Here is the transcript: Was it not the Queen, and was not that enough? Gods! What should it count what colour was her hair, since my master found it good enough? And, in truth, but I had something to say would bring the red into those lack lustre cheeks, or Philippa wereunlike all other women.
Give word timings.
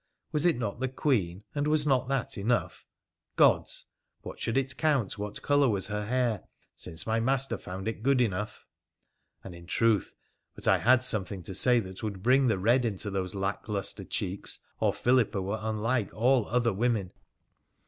Was 0.31 0.47
it 0.47 0.57
not 0.57 0.79
the 0.79 0.87
Queen, 0.87 1.43
and 1.53 1.67
was 1.67 1.85
not 1.85 2.07
that 2.07 2.35
enough? 2.35 2.87
Gods! 3.35 3.85
What 4.23 4.39
should 4.39 4.57
it 4.57 4.75
count 4.75 5.19
what 5.19 5.43
colour 5.43 5.69
was 5.69 5.89
her 5.89 6.07
hair, 6.07 6.41
since 6.75 7.05
my 7.05 7.19
master 7.19 7.55
found 7.55 7.87
it 7.87 8.01
good 8.01 8.19
enough? 8.19 8.65
And, 9.43 9.53
in 9.53 9.67
truth, 9.67 10.15
but 10.55 10.67
I 10.67 10.79
had 10.79 11.03
something 11.03 11.43
to 11.43 11.53
say 11.53 11.79
would 11.81 12.23
bring 12.23 12.47
the 12.47 12.57
red 12.57 12.83
into 12.83 13.11
those 13.11 13.35
lack 13.35 13.69
lustre 13.69 14.03
cheeks, 14.05 14.61
or 14.79 14.91
Philippa 14.91 15.39
wereunlike 15.39 16.11
all 16.15 16.47
other 16.47 16.73
women. 16.73 17.11